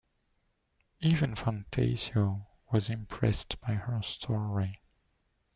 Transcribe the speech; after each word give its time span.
Even 1.01 1.35
Fantasio 1.35 2.47
was 2.71 2.89
impressed 2.89 3.61
by 3.61 3.73
her 3.73 4.01
story. 4.01 4.81